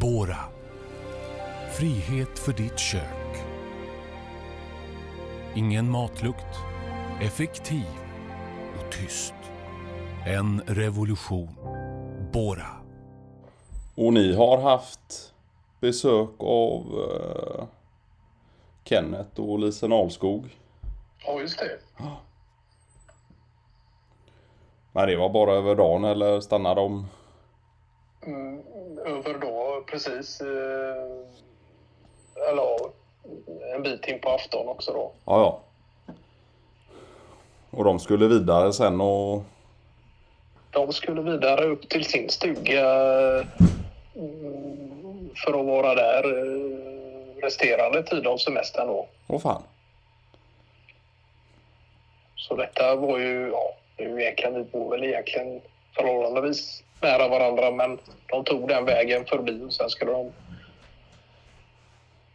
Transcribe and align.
Bora. 0.00 0.38
Frihet 1.72 2.38
för 2.38 2.52
ditt 2.52 2.78
kök. 2.78 3.44
Ingen 5.54 5.90
matlukt. 5.90 6.56
Effektiv 7.20 7.86
och 8.78 8.92
tyst. 8.92 9.34
En 10.26 10.62
revolution. 10.66 11.48
Bora. 12.32 12.66
Och 13.94 14.12
ni 14.12 14.34
har 14.34 14.60
haft 14.60 15.34
besök 15.80 16.34
av 16.38 16.80
eh, 16.80 17.64
Kenneth 18.84 19.40
och 19.40 19.58
Lisen 19.58 19.92
Alskog. 19.92 20.56
Ja, 21.26 21.40
just 21.40 21.58
det. 21.58 21.78
Men 24.92 25.08
det 25.08 25.16
var 25.16 25.28
bara 25.28 25.52
över 25.52 25.74
dagen 25.74 26.04
eller 26.04 26.40
stannade 26.40 26.80
de? 26.80 27.06
Mm, 28.26 28.62
över 29.06 29.38
då, 29.38 29.84
precis. 29.86 30.40
Eh, 30.40 30.46
eller 32.48 32.62
ja, 32.62 32.90
en 33.74 33.82
bit 33.82 34.08
in 34.08 34.20
på 34.20 34.30
afton 34.30 34.68
också 34.68 34.92
då. 34.92 35.12
Ja, 35.24 35.40
ja. 35.40 35.60
Och 37.70 37.84
de 37.84 38.00
skulle 38.00 38.26
vidare 38.26 38.72
sen 38.72 39.00
och... 39.00 39.42
De 40.70 40.92
skulle 40.92 41.22
vidare 41.22 41.64
upp 41.64 41.88
till 41.88 42.04
sin 42.04 42.30
stuga 42.30 42.90
mm, 44.14 45.30
för 45.44 45.60
att 45.60 45.66
vara 45.66 45.94
där 45.94 46.24
eh, 46.38 47.42
resterande 47.42 48.02
tid 48.02 48.26
av 48.26 48.36
semestern 48.36 48.86
då. 48.86 49.08
Åh 49.26 49.40
fan. 49.40 49.62
Så 52.36 52.56
detta 52.56 52.96
var 52.96 53.18
ju, 53.18 53.48
ja, 53.48 53.74
det 53.96 54.04
är 54.04 54.08
ju 54.08 54.22
egentligen, 54.22 54.54
vi 54.54 54.64
bor 54.64 54.90
väl 54.90 55.04
egentligen 55.04 55.60
förhållandevis 55.94 56.82
nära 57.02 57.28
varandra 57.28 57.70
men 57.70 57.98
de 58.26 58.44
tog 58.44 58.68
den 58.68 58.84
vägen 58.84 59.24
förbi 59.26 59.62
och 59.64 59.72
sen 59.72 59.90
skulle 59.90 60.12
de 60.12 60.32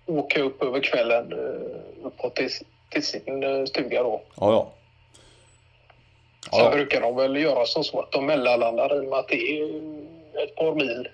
åka 0.05 0.41
upp 0.41 0.63
över 0.63 0.79
kvällen 0.79 1.33
eh, 1.33 2.05
uppåt 2.05 2.35
till, 2.35 2.49
till 2.89 3.05
sin 3.05 3.43
eh, 3.43 3.65
stuga 3.65 4.03
då. 4.03 4.21
Ja, 4.35 4.51
ja. 4.51 4.71
Sen 6.51 6.59
Ja, 6.59 6.65
ja. 6.65 6.71
brukar 6.75 7.01
de 7.01 7.15
väl 7.15 7.35
göra 7.35 7.65
som 7.65 7.83
så 7.83 7.99
att 8.01 8.11
de 8.11 8.25
mellanlandar 8.25 8.95
i 8.95 8.99
och 8.99 9.09
med 9.09 9.19
att 9.19 9.27
det 9.27 9.59
är 9.59 9.63
ett 10.43 10.55
par 10.55 10.75
mil. 10.75 11.07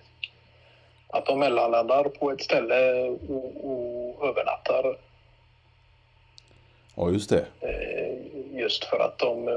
Att 1.08 1.26
de 1.26 1.40
mellanlandar 1.40 2.04
på 2.04 2.32
ett 2.32 2.42
ställe 2.44 3.04
och, 3.10 3.66
och 4.20 4.28
övernattar 4.28 4.98
ja 6.96 7.10
just 7.10 7.30
det. 7.30 7.46
eh, 7.62 8.60
just 8.60 8.84
för 8.86 9.00
att 9.00 9.18
de 9.20 9.48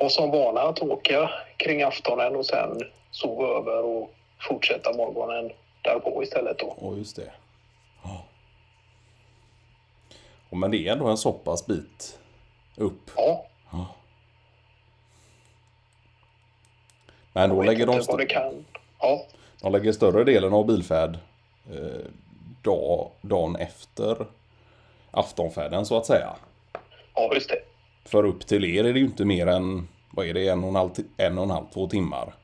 har 0.00 0.08
som 0.08 0.30
vana 0.30 0.60
att 0.60 0.82
åka 0.82 1.30
kring 1.56 1.82
aftonen 1.82 2.36
och 2.36 2.46
sen 2.46 2.80
sova 3.10 3.46
över 3.58 3.84
och 3.84 4.14
fortsätta 4.48 4.92
morgonen 4.92 5.52
därpå 5.82 6.22
istället 6.22 6.58
då. 6.58 6.76
Ja, 6.80 6.96
just 6.96 7.16
det. 7.16 7.32
Ja. 8.04 8.24
Och 10.50 10.56
men 10.56 10.70
det 10.70 10.88
är 10.88 10.92
ändå 10.92 11.06
en 11.06 11.16
så 11.16 11.32
pass 11.32 11.66
bit 11.66 12.18
upp. 12.76 13.10
Ja, 13.16 13.44
Men 17.32 17.50
då 17.50 17.62
lägger 17.62 17.86
de, 17.86 17.98
st- 17.98 18.26
kan. 18.26 18.64
Ja, 19.00 19.22
de 19.62 19.72
lägger 19.72 19.92
större 19.92 20.24
delen 20.24 20.52
av 20.52 20.66
bilfärd 20.66 21.18
eh, 21.72 22.06
dag, 22.62 23.10
dagen 23.20 23.56
efter 23.56 24.26
aftonfärden 25.10 25.86
så 25.86 25.96
att 25.96 26.06
säga. 26.06 26.36
ja 27.14 27.30
just 27.34 27.48
det. 27.50 27.58
För 28.08 28.24
upp 28.24 28.46
till 28.46 28.64
er 28.64 28.84
är 28.84 28.92
det 28.92 28.98
ju 28.98 29.04
inte 29.04 29.24
mer 29.24 29.46
än, 29.46 29.88
vad 30.10 30.26
är 30.26 30.34
det, 30.34 30.48
en 30.48 30.64
och 30.64 30.68
en 30.68 30.76
halv, 30.76 30.90
en 31.16 31.38
och 31.38 31.44
en 31.44 31.50
halv 31.50 31.64
två 31.74 31.88
timmar. 31.88 32.34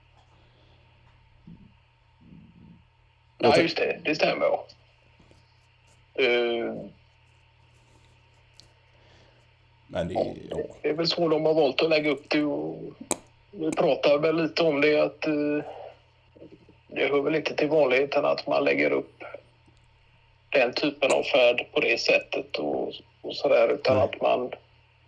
Ja, 3.39 3.57
just 3.57 3.77
det. 3.77 4.01
Det 4.05 4.15
stämmer. 4.15 4.47
Ja. 4.47 4.67
Eh, 6.15 6.75
Men 9.87 10.09
det 10.09 10.15
är, 10.15 10.35
ja. 10.51 10.57
Det 10.83 10.89
är 10.89 10.95
väl 10.95 11.07
så 11.07 11.29
de 11.29 11.47
har 11.47 11.55
valt 11.55 11.83
att 11.83 11.91
lägga 11.91 12.11
upp 12.11 12.31
det. 12.31 12.45
Och 12.45 12.79
vi 13.51 13.71
pratar 13.71 14.19
väl 14.19 14.43
lite 14.43 14.63
om 14.63 14.81
det 14.81 15.01
att 15.01 15.27
eh, 15.27 15.65
det 16.89 17.07
hör 17.07 17.23
väl 17.23 17.35
inte 17.35 17.57
till 17.57 17.69
vanligheten 17.69 18.25
att 18.25 18.47
man 18.47 18.65
lägger 18.65 18.91
upp 18.91 19.23
den 20.51 20.73
typen 20.73 21.13
av 21.13 21.23
färd 21.23 21.67
på 21.73 21.81
det 21.81 22.01
sättet 22.01 22.57
och, 22.57 22.93
och 23.23 23.37
sådär 23.37 23.69
utan 23.69 23.97
Nej. 23.97 24.05
att 24.05 24.21
man 24.21 24.51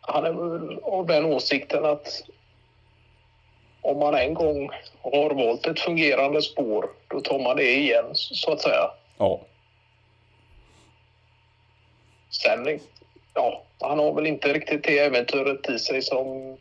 han 0.00 0.24
är 0.24 0.32
väl 0.32 0.78
av 0.82 1.06
den 1.06 1.24
åsikten 1.24 1.84
att 1.84 2.22
om 3.80 3.98
man 3.98 4.14
en 4.14 4.34
gång 4.34 4.70
har 5.00 5.30
valt 5.30 5.66
ett 5.66 5.80
fungerande 5.80 6.42
spår, 6.42 6.90
då 7.08 7.20
tar 7.20 7.38
man 7.38 7.56
det 7.56 7.76
igen, 7.76 8.04
så 8.12 8.52
att 8.52 8.60
säga. 8.60 8.90
ja, 9.18 9.40
Sen, 12.30 12.80
ja, 13.34 13.62
han 13.80 13.98
har 13.98 14.12
väl 14.14 14.26
inte 14.26 14.52
riktigt 14.52 14.84
det 14.84 14.98
äventyret 14.98 15.68
i 15.70 15.78
sig 15.78 16.02
som 16.02 16.56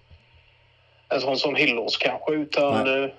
en 1.09 1.21
sån 1.21 1.37
som 1.37 1.55
Hillås 1.55 1.97
kanske, 1.97 2.33
utan 2.33 2.83
Nej. 2.83 3.15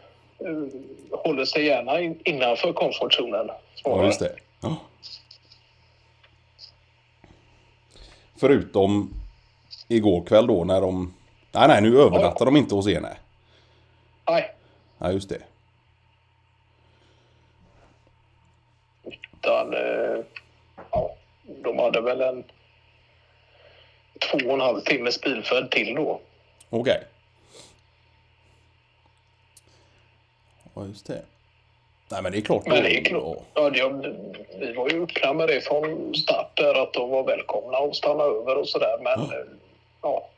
Eh, 0.46 1.18
håller 1.24 1.44
sig 1.44 1.64
gärna 1.64 2.00
in, 2.00 2.20
innanför 2.24 2.72
komfortzonen. 2.72 3.50
ja 3.84 4.04
just 4.04 4.20
det. 4.20 4.36
Ja. 4.60 4.76
Förutom 8.36 9.14
igår 9.88 10.24
kväll 10.24 10.46
då 10.46 10.64
när 10.64 10.80
de... 10.80 11.14
Nej, 11.52 11.68
nej, 11.68 11.82
nu 11.82 11.98
övernattar 11.98 12.44
de 12.44 12.56
inte 12.56 12.74
hos 12.74 12.88
er, 12.88 13.00
nej. 13.00 13.16
Nej, 14.28 14.54
Nej, 14.98 15.14
just 15.14 15.28
det. 15.28 15.42
utan 19.42 19.74
eh, 19.74 20.24
ja, 20.90 21.14
de 21.62 21.78
hade 21.78 22.00
väl 22.00 22.20
en 22.20 22.44
två 24.20 24.38
och 24.48 24.54
en 24.54 24.60
halv 24.60 24.80
timmes 24.80 25.20
bilfärd 25.20 25.70
till 25.70 25.94
då. 25.94 26.20
Okej. 26.70 27.04
Ja, 30.74 30.86
just 30.86 31.06
det. 31.06 31.22
Nej, 32.10 32.22
men 32.22 32.32
det 32.32 32.38
är 32.38 32.42
klart. 32.42 32.66
Men 32.66 32.82
det 32.82 32.98
är 32.98 33.04
klart. 33.04 33.38
Ja, 33.54 33.70
det, 33.70 34.14
vi 34.58 34.72
var 34.72 34.90
ju 34.90 35.02
öppna 35.02 35.32
med 35.32 35.48
det 35.48 35.60
från 35.60 36.14
start 36.14 36.56
där 36.56 36.82
att 36.82 36.92
de 36.92 37.10
var 37.10 37.24
välkomna 37.24 37.78
att 37.78 37.96
stanna 37.96 38.22
över 38.24 38.56
och 38.58 38.68
sådär. 38.68 38.98
Men 39.02 39.20
Ja. 39.20 39.34
eh, 39.34 39.44
ja, 40.02 40.28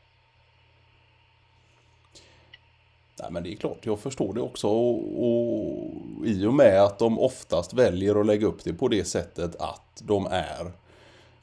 Nej, 3.20 3.28
men 3.30 3.42
det 3.42 3.52
är 3.52 3.56
klart, 3.56 3.78
jag 3.86 3.98
förstår 3.98 4.34
det 4.34 4.40
också. 4.40 4.68
Och, 4.68 4.98
och 5.24 5.86
i 6.26 6.46
och 6.46 6.54
med 6.54 6.82
att 6.82 6.98
de 6.98 7.18
oftast 7.18 7.72
väljer 7.74 8.20
att 8.20 8.26
lägga 8.26 8.46
upp 8.46 8.64
det 8.64 8.72
på 8.72 8.88
det 8.88 9.04
sättet 9.04 9.56
att 9.60 10.02
de 10.02 10.26
är... 10.26 10.72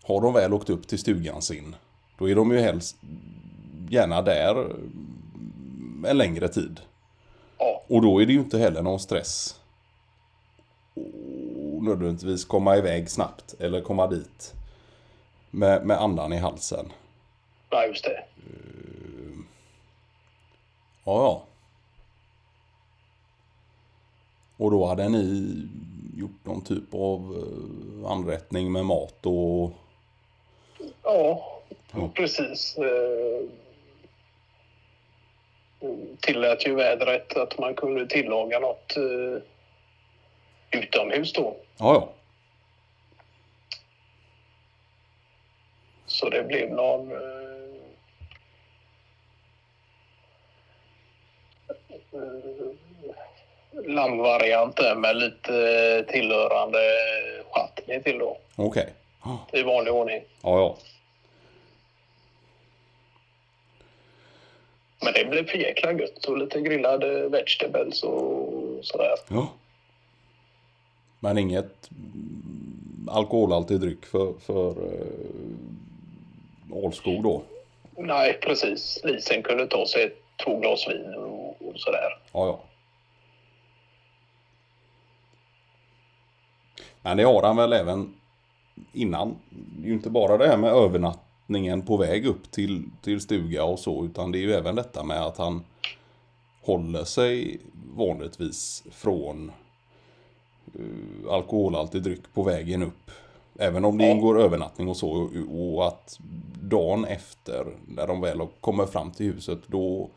Har 0.03 0.21
de 0.21 0.33
väl 0.33 0.53
åkt 0.53 0.69
upp 0.69 0.87
till 0.87 0.99
stugan 0.99 1.41
sin, 1.41 1.75
då 2.17 2.29
är 2.29 2.35
de 2.35 2.51
ju 2.51 2.59
helst 2.59 2.95
gärna 3.89 4.21
där 4.21 4.67
en 6.07 6.17
längre 6.17 6.47
tid. 6.47 6.79
Ja, 7.61 7.83
Och 7.87 8.01
då 8.01 8.21
är 8.21 8.25
det 8.25 8.33
ju 8.33 8.39
inte 8.39 8.57
heller 8.57 8.81
någon 8.81 8.99
stress. 8.99 9.59
Och 10.93 11.83
nödvändigtvis 11.83 12.45
komma 12.45 12.77
iväg 12.77 13.09
snabbt 13.09 13.55
eller 13.59 13.81
komma 13.81 14.07
dit. 14.07 14.53
Med, 15.51 15.85
med 15.85 15.97
andan 16.01 16.33
i 16.33 16.37
halsen. 16.37 16.91
nej, 17.71 17.87
just 17.87 18.03
det. 18.03 18.23
Ja, 21.03 21.23
ja. 21.23 21.43
Och 24.57 24.71
då 24.71 24.85
hade 24.85 25.09
ni 25.09 25.67
gjort 26.17 26.45
någon 26.45 26.61
typ 26.61 26.93
av 26.93 27.35
eh, 28.03 28.11
anrättning 28.11 28.71
med 28.71 28.85
mat 28.85 29.25
och... 29.25 29.71
Ja, 31.03 31.47
Ja. 31.93 32.09
precis 32.13 32.77
tillät 36.19 36.67
ju 36.67 36.75
vädret 36.75 37.37
att 37.37 37.57
man 37.57 37.75
kunde 37.75 38.07
tillaga 38.07 38.59
något 38.59 38.97
eh, 38.97 39.41
utomhus 40.79 41.33
då. 41.33 41.55
Ja, 41.77 41.93
ja. 41.93 42.09
Så 46.05 46.29
det 46.29 46.43
blev 46.43 46.71
någon... 46.71 47.11
Eh, 47.11 47.17
eh 52.13 52.61
lammvariant 53.85 54.75
där 54.75 54.95
med 54.95 55.15
lite 55.15 56.05
tillhörande 56.07 56.79
chutney 57.51 58.03
till 58.03 58.17
då. 58.19 58.37
Okej. 58.55 58.93
Okay. 59.23 59.61
I 59.61 59.63
vanlig 59.63 59.93
ordning. 59.93 60.23
Ja, 60.41 60.59
ja. 60.59 60.77
Men 65.13 65.23
det 65.23 65.29
blev 65.29 65.47
för 65.47 65.57
jäkla 65.57 65.91
gött 65.91 66.25
och 66.25 66.37
lite 66.37 66.61
grillade 66.61 67.29
vegetables 67.29 68.03
och 68.03 68.53
sådär. 68.81 69.15
ja. 69.27 69.49
Men 71.19 71.37
inget 71.37 71.91
mm, 71.91 73.09
alkoholhaltig 73.11 73.79
dryck 73.79 74.05
för, 74.05 74.33
för 74.39 74.69
uh, 74.69 75.05
Ålskog 76.71 77.23
då? 77.23 77.43
Nej, 77.97 78.39
precis. 78.41 78.99
Lisen 79.03 79.43
kunde 79.43 79.67
ta 79.67 79.85
sig 79.85 80.13
två 80.43 80.59
glas 80.59 80.87
vin 80.87 81.13
och, 81.15 81.49
och 81.49 81.79
sådär. 81.79 82.17
Ja, 82.31 82.47
ja. 82.47 82.59
Men 87.01 87.17
det 87.17 87.23
har 87.23 87.43
han 87.43 87.57
väl 87.57 87.73
även 87.73 88.13
innan. 88.93 89.35
Det 89.49 89.85
är 89.85 89.87
ju 89.87 89.93
inte 89.93 90.09
bara 90.09 90.37
det 90.37 90.47
här 90.47 90.57
med 90.57 90.73
övernattningen 91.51 91.81
på 91.81 91.97
väg 91.97 92.25
upp 92.25 92.51
till, 92.51 92.89
till 93.01 93.21
stuga 93.21 93.63
och 93.63 93.79
så. 93.79 94.05
Utan 94.05 94.31
det 94.31 94.37
är 94.37 94.41
ju 94.41 94.53
även 94.53 94.75
detta 94.75 95.03
med 95.03 95.21
att 95.21 95.37
han 95.37 95.63
håller 96.63 97.03
sig 97.03 97.59
vanligtvis 97.95 98.83
från 98.91 99.51
uh, 100.75 101.31
alkoholhaltig 101.31 102.03
dryck 102.03 102.33
på 102.33 102.43
vägen 102.43 102.83
upp. 102.83 103.11
Även 103.59 103.85
om 103.85 103.97
det 103.97 104.11
ingår 104.11 104.39
övernattning 104.39 104.89
och 104.89 104.97
så. 104.97 105.29
Och 105.49 105.87
att 105.87 106.19
dagen 106.61 107.05
efter, 107.05 107.65
när 107.87 108.07
de 108.07 108.21
väl 108.21 108.47
kommer 108.61 108.85
fram 108.85 109.11
till 109.11 109.33
huset, 109.33 109.59
då, 109.67 110.09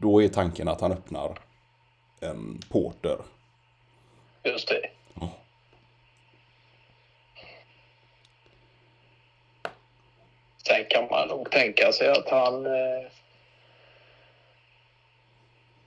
då 0.00 0.22
är 0.22 0.28
tanken 0.28 0.68
att 0.68 0.80
han 0.80 0.92
öppnar 0.92 1.38
en 2.20 2.60
porter. 2.68 3.18
Just 4.44 4.68
det. 4.68 4.90
Ja. 5.14 5.30
Sen 10.66 10.84
kan 10.88 11.06
man 11.10 11.28
nog 11.28 11.50
tänka 11.50 11.92
sig 11.92 12.08
att 12.08 12.28
han 12.28 12.66
eh, 12.66 13.02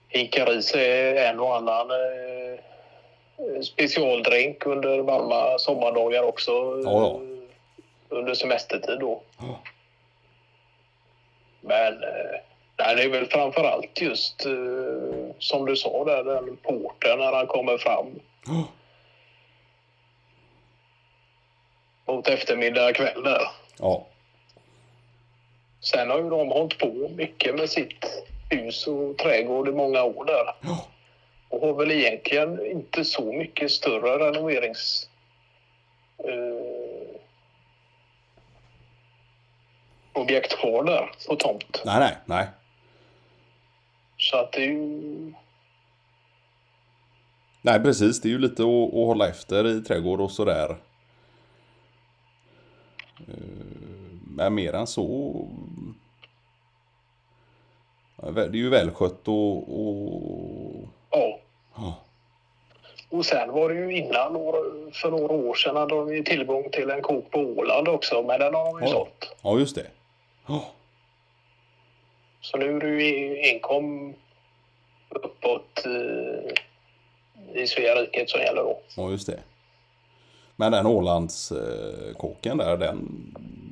hinkar 0.08 0.52
i 0.52 0.62
sig 0.62 1.18
en 1.18 1.40
och 1.40 1.56
annan 1.56 1.90
eh, 1.90 2.58
specialdrink 3.62 4.66
under 4.66 4.98
varma 4.98 5.58
sommardagar 5.58 6.22
också. 6.22 6.50
Ja, 6.52 6.80
ja. 6.84 7.06
eh, 7.14 8.18
Under 8.18 8.34
semestertid 8.34 8.98
då. 9.00 9.22
Ja. 9.38 9.60
Men 11.60 12.02
eh, 12.02 12.40
nej, 12.78 12.96
det 12.96 13.02
är 13.02 13.08
väl 13.08 13.26
framför 13.26 13.64
allt 13.64 14.00
just 14.00 14.46
eh, 14.46 15.32
som 15.38 15.66
du 15.66 15.76
sa 15.76 16.04
där, 16.04 16.22
den 16.24 16.56
porten 16.56 17.18
när 17.18 17.32
han 17.32 17.46
kommer 17.46 17.78
fram 17.78 18.20
Ja. 18.46 18.68
mot 22.06 22.28
eftermiddag 22.28 22.92
kväll 22.92 23.22
där. 23.22 23.42
Ja. 23.78 24.06
Sen 25.90 26.10
har 26.10 26.18
ju 26.18 26.30
de 26.30 26.48
hållit 26.48 26.78
på 26.78 27.10
mycket 27.16 27.54
med 27.54 27.70
sitt 27.70 28.24
hus 28.50 28.86
och 28.86 29.18
trädgård 29.18 29.68
i 29.68 29.72
många 29.72 30.02
år 30.02 30.24
där. 30.24 30.54
Ja. 30.60 30.86
Och 31.48 31.60
har 31.60 31.74
väl 31.74 31.90
egentligen 31.90 32.66
inte 32.66 33.04
så 33.04 33.32
mycket 33.32 33.70
större 33.70 34.18
renoverings... 34.18 35.10
Eh, 36.18 37.20
objekt 40.12 40.58
kvar 40.58 40.84
där 40.84 41.10
på 41.28 41.36
tomt. 41.36 41.82
Nej, 41.84 41.98
nej, 42.00 42.16
nej. 42.24 42.46
Så 44.16 44.36
att 44.36 44.52
det 44.52 44.58
är 44.58 44.68
ju... 44.68 45.32
Nej, 47.62 47.82
precis. 47.82 48.20
Det 48.20 48.28
är 48.28 48.30
ju 48.30 48.38
lite 48.38 48.62
att, 48.62 48.68
att 48.68 49.06
hålla 49.06 49.28
efter 49.28 49.66
i 49.66 49.80
trädgård 49.80 50.20
och 50.20 50.32
sådär. 50.32 50.76
Eh, 53.18 53.76
Men 54.36 54.54
mer 54.54 54.72
än 54.72 54.86
så... 54.86 55.32
Det 58.34 58.42
är 58.42 58.50
ju 58.54 58.68
välskött 58.70 59.28
och... 59.28 59.56
och... 59.56 60.88
Ja. 61.10 61.38
Ja. 61.76 61.94
Och 63.10 63.26
sen 63.26 63.52
var 63.52 63.68
det 63.68 63.74
ju 63.74 63.96
innan, 63.96 64.32
för 64.92 65.10
några 65.10 65.34
år 65.34 65.54
sedan, 65.54 65.76
hade 65.76 65.94
de 65.94 66.14
ju 66.14 66.22
tillgång 66.22 66.64
till 66.72 66.90
en 66.90 67.02
kok 67.02 67.30
på 67.30 67.38
Åland 67.38 67.88
också, 67.88 68.22
men 68.22 68.40
den 68.40 68.54
har 68.54 68.64
de 68.64 68.80
ju 68.80 68.86
Ja. 68.86 68.92
sålt. 68.92 69.36
ja, 69.42 69.58
just 69.58 69.74
det. 69.76 69.86
Ja. 70.46 70.64
Så 72.40 72.56
nu 72.56 72.76
är 72.76 72.80
det 72.80 72.90
ju 72.90 73.40
enkom 73.52 74.14
uppåt 75.10 75.86
eh, 75.86 76.52
i 77.62 77.66
Svea 77.66 77.94
riket 77.94 78.30
som 78.30 78.40
gäller 78.40 78.62
då. 78.62 78.78
ja, 78.96 79.10
just 79.10 79.26
det. 79.26 79.38
Men 80.56 80.72
den 80.72 80.86
Ålandskåken 80.86 82.58
där, 82.58 82.76
den 82.76 83.08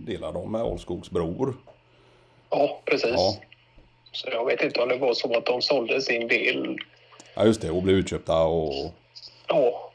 delar 0.06 0.32
de 0.32 0.52
med 0.52 0.62
Ålskogs 0.62 1.10
bror. 1.10 1.54
Ja, 2.50 2.80
precis. 2.84 3.10
Ja. 3.16 3.34
Så 4.14 4.28
jag 4.32 4.44
vet 4.44 4.62
inte 4.62 4.81
om 4.81 4.88
det 4.88 4.96
var 4.96 5.14
så 5.14 5.37
att 5.37 5.46
de 5.46 5.62
sålde 5.62 6.00
sin 6.00 6.28
del. 6.28 6.78
Ja, 7.34 7.44
just 7.44 7.61
det. 7.61 7.70
Och 7.70 7.82
blev 7.82 7.96
utköpta 7.96 8.44
och... 8.44 8.72
Ja, 9.49 9.90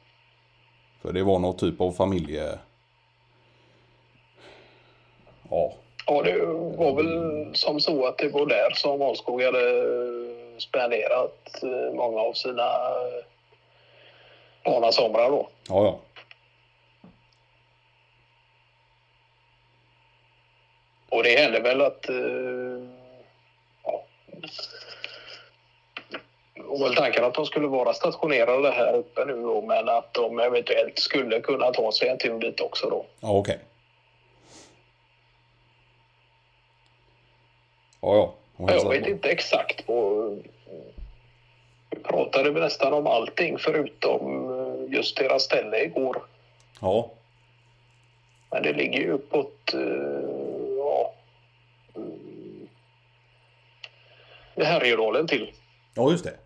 För 1.02 1.14
det 1.14 1.24
var 1.24 1.40
någon 1.40 1.58
typ 1.58 1.82
av 1.82 1.92
familje... 1.92 2.60
Ja. 5.50 5.74
ja 6.06 6.22
det 6.24 6.38
var 6.78 6.96
väl 6.96 7.56
som 7.56 7.80
så 7.80 8.06
att 8.06 8.18
det 8.18 8.30
var 8.30 8.46
där 8.46 8.72
som 8.74 9.00
Valskog 9.00 9.42
hade 9.42 9.84
spenderat 10.58 11.64
eh, 11.64 11.94
många 11.96 12.20
av 12.20 12.34
sina 12.34 12.64
eh, 12.64 13.26
barnasomrar 14.64 15.30
då. 15.30 15.50
Ja, 15.68 15.84
ja. 15.84 16.00
Och 21.10 21.24
det 21.24 21.40
hände 21.40 21.60
väl 21.60 21.82
att... 21.82 22.10
Eh. 24.44 24.50
Och 26.66 26.96
tanken 26.96 27.24
att 27.26 27.34
de 27.34 27.46
skulle 27.46 27.68
vara 27.68 27.94
stationerade 27.94 28.72
här 28.72 28.94
uppe 28.96 29.26
nu 29.26 29.34
då, 29.42 29.62
men 29.62 29.90
att 29.90 30.14
de 30.14 30.40
eventuellt 30.40 31.00
skulle 31.00 31.40
kunna 31.42 31.72
ta 31.72 31.92
sig 31.92 32.08
en 32.10 32.18
tur 32.18 32.40
dit 32.40 32.60
också 32.62 32.90
då. 32.90 33.06
Ja, 33.20 33.30
okej. 33.32 33.60
Ja, 38.02 38.16
ja. 38.58 38.72
Jag 38.74 38.90
vet 38.90 39.08
inte 39.08 39.30
exakt 39.30 39.86
på... 39.86 40.38
Vi 41.90 42.00
pratade 42.04 42.52
nästan 42.52 42.94
om 42.94 43.08
allting 43.08 43.58
förutom 43.60 44.50
eh, 44.60 44.94
just 44.96 45.18
deras 45.18 45.44
ställe 45.44 45.84
igår. 45.84 46.22
Ja, 46.82 47.12
Men 48.52 48.64
det 48.64 48.74
ligger 48.74 49.00
ju 49.00 49.12
uppåt... 49.12 49.74
eh, 49.74 49.80
Ja... 50.78 51.14
mm, 51.96 52.68
Det 54.49 54.49
Härjedalen 54.66 55.28
till. 55.28 55.52
ja 55.94 56.12
just 56.12 56.24
det. 56.24 56.38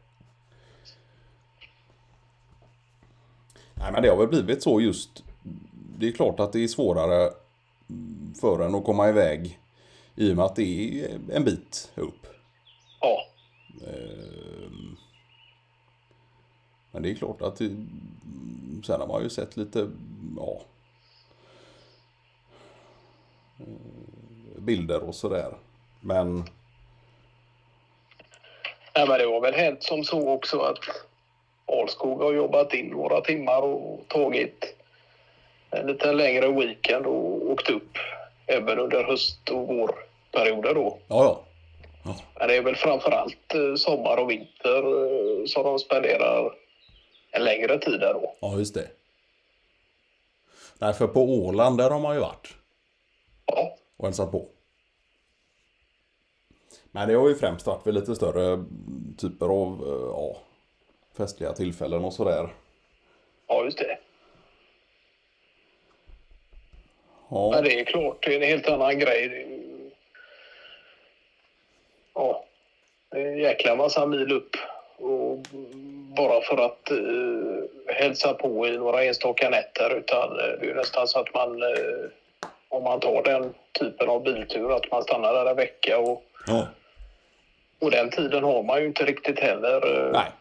Nej, 3.74 3.92
men 3.92 4.02
det 4.02 4.10
har 4.10 4.18
väl 4.18 4.28
blivit 4.28 4.64
så 4.64 4.82
just. 4.82 5.24
Det 5.98 6.08
är 6.08 6.12
klart 6.12 6.40
att 6.40 6.54
det 6.54 6.64
är 6.64 6.68
svårare 6.68 7.30
för 8.42 8.60
en 8.66 8.76
att 8.76 8.86
komma 8.86 9.10
iväg 9.10 9.60
i 10.16 10.32
och 10.32 10.36
med 10.36 10.46
att 10.46 10.56
det 10.56 11.02
är 11.02 11.20
en 11.32 11.44
bit 11.44 11.92
upp. 11.96 12.28
Ja, 13.00 13.26
Ehm, 13.88 14.96
Men 16.92 17.04
det 17.04 17.12
är 17.12 17.16
klart 17.16 17.42
att 17.42 17.56
det, 17.56 17.70
sen 18.86 19.00
har 19.00 19.08
man 19.08 19.24
ju 19.24 19.30
sett 19.30 19.58
lite, 19.58 19.92
ja, 20.38 20.62
eh, 23.60 24.62
bilder 24.62 25.04
och 25.04 25.16
sådär. 25.16 25.58
Men 26.02 26.44
Nej, 28.96 29.08
men 29.08 29.20
det 29.20 29.26
var 29.26 29.42
väl 29.42 29.54
hänt 29.54 29.84
som 29.84 30.04
så 30.04 30.30
också 30.30 30.60
att 30.60 30.80
Alskog 31.66 32.22
har 32.22 32.34
jobbat 32.34 32.74
in 32.74 32.88
några 32.88 33.22
timmar 33.22 33.62
och 33.62 34.08
tagit 34.08 34.76
en 35.70 35.88
lite 35.88 36.12
längre 36.14 36.48
weekend 36.48 37.06
och 37.06 37.52
åkt 37.52 37.70
upp 37.70 37.98
även 38.48 38.80
under 38.80 39.04
höst 39.04 39.50
och 39.50 39.68
vårperioder 39.68 40.74
då. 40.74 40.98
ja, 41.08 41.24
ja. 41.24 41.44
ja. 42.04 42.16
Men 42.40 42.48
det 42.48 42.56
är 42.58 42.62
väl 42.62 42.76
framför 42.76 43.12
allt 43.12 43.54
eh, 43.54 43.76
sommar 43.76 44.18
och 44.18 44.30
vinter 44.32 44.78
eh, 44.80 45.46
som 45.46 45.64
de 45.64 45.80
spenderar 45.80 46.52
en 47.32 47.44
längre 47.44 47.80
tid 47.80 48.00
där 48.00 48.14
då. 48.14 48.36
Ja, 48.40 48.58
just 48.58 48.74
det. 48.74 48.88
Nej, 50.80 50.94
för 50.94 51.08
på 51.08 51.22
Åland 51.22 51.78
där 51.78 51.90
har 51.90 52.00
man 52.00 52.16
ju 52.16 52.22
varit 52.22 52.48
Ja, 53.46 53.78
och 53.98 54.06
hälsat 54.06 54.32
på. 54.32 54.46
Men 56.96 57.08
det 57.08 57.16
har 57.16 57.30
ju 57.30 57.36
främst 57.36 57.68
varit 57.68 57.88
vid 57.88 57.94
lite 57.94 58.16
större 58.16 58.64
typer 59.18 59.46
av 59.46 59.84
eh, 59.88 60.08
ja, 60.10 60.38
festliga 61.18 61.54
tillfällen 61.54 62.06
och 62.06 62.14
sådär. 62.14 62.50
ja 63.48 63.64
just 63.64 63.78
det. 63.78 63.98
Ja, 67.30 67.52
Men 67.56 67.64
det 67.64 67.80
är 67.80 67.86
klart, 67.86 68.18
det 68.26 68.36
är 68.36 68.42
en 68.42 68.48
helt 68.48 68.68
annan 68.68 69.00
grej. 69.00 69.28
Det 69.30 69.42
är 69.42 69.64
Ja, 72.14 72.46
en 73.10 73.38
jäkla 73.38 73.76
massa 73.76 74.06
mil 74.06 74.32
upp. 74.32 74.56
Och 74.98 75.38
bara 76.18 76.42
för 76.42 76.66
att 76.66 76.92
uh, 76.92 77.64
hälsa 77.88 78.34
på 78.34 78.68
i 78.68 78.78
några 78.78 79.04
enstaka 79.04 79.50
nätter 79.50 79.98
utan 79.98 80.30
uh, 80.32 80.38
det 80.38 80.66
är 80.66 80.66
ju 80.66 80.74
nästan 80.74 81.08
så 81.08 81.20
att 81.20 81.34
man 81.34 81.64
uh, 81.64 82.10
om 82.70 82.84
man 82.84 83.00
tar 83.00 83.24
den 83.24 83.54
typen 83.80 84.10
av 84.10 84.24
biltur 84.24 84.72
att 84.72 84.92
man 84.92 85.04
stannar 85.04 85.34
där 85.34 85.46
en 85.46 85.56
vecka 85.56 86.00
och, 86.00 86.24
Ja. 86.48 86.68
Och 87.80 87.92
den 87.92 88.10
tiden 88.10 88.44
har 88.44 88.64
man 88.64 88.82
ju 88.82 88.88
inte 88.88 89.06
riktigt 89.06 89.40
heller. 89.40 90.10
Nej. 90.14 90.32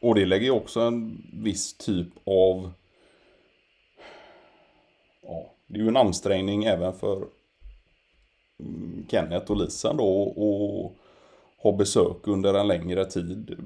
Och 0.00 0.14
det 0.14 0.26
lägger 0.26 0.44
ju 0.44 0.50
också 0.50 0.80
en 0.80 1.22
viss 1.32 1.74
typ 1.74 2.08
av... 2.24 2.72
Ja, 5.22 5.50
det 5.66 5.78
är 5.78 5.82
ju 5.82 5.88
en 5.88 5.96
ansträngning 5.96 6.64
även 6.64 6.92
för 6.92 7.16
mm, 8.60 9.06
Kenneth 9.10 9.50
och 9.50 9.56
Lisa 9.56 9.92
då 9.92 10.22
och 10.22 10.94
ha 11.56 11.72
besök 11.72 12.16
under 12.26 12.54
en 12.54 12.68
längre 12.68 13.04
tid. 13.04 13.56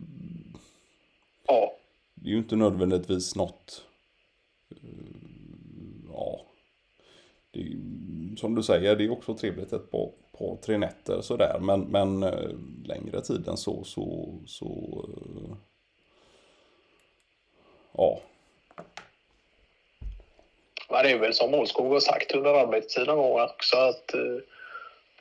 Ja, 1.47 1.73
Det 2.15 2.29
är 2.29 2.33
ju 2.33 2.39
inte 2.39 2.57
nödvändigtvis 2.57 3.37
något... 3.37 3.85
eh, 4.71 4.77
Ja. 6.13 6.41
Det 7.51 7.61
som 8.37 8.55
du 8.55 8.63
säger, 8.63 8.97
det 8.97 9.05
är 9.05 9.13
också 9.13 9.35
trevligt 9.35 9.73
ett 9.73 9.91
par, 9.91 10.11
par 10.39 10.57
tre 10.57 10.79
nätter 10.79 11.21
sådär. 11.21 11.59
Men, 11.61 11.81
men 11.81 12.23
eh, 12.23 12.51
längre 12.85 13.21
tid 13.21 13.49
än 13.49 13.57
så, 13.57 13.85
så, 13.85 14.35
så... 14.47 14.67
Eh, 15.09 15.57
ja. 17.97 18.21
Men 20.91 21.05
det 21.05 21.11
är 21.11 21.19
väl 21.19 21.35
som 21.35 21.51
Målskog 21.51 21.93
har 21.93 22.01
sagt 22.01 22.33
under 22.33 22.55
arbetstiden 22.55 23.19
också 23.19 23.77
att 23.77 24.15
eh, 24.15 24.21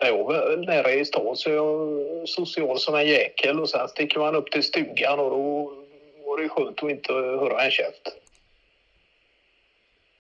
när 0.01 0.08
jag 0.08 0.24
var 0.24 0.58
nere 0.58 0.93
i 0.93 1.05
stan 1.05 1.36
så 1.36 1.50
är 1.50 1.53
jag 1.53 2.29
social 2.29 2.79
som 2.79 2.96
en 2.96 3.08
jäkel 3.08 3.60
och 3.60 3.70
sen 3.70 3.88
sticker 3.88 4.20
man 4.20 4.36
upp 4.36 4.51
till 4.51 4.63
stugan 4.63 5.20
och 5.20 5.29
då 5.29 5.74
var 6.25 6.41
det 6.41 6.50
skönt 6.50 6.84
att 6.84 6.89
inte 6.89 7.13
höra 7.13 7.65
en 7.65 7.72
käft. 7.72 8.23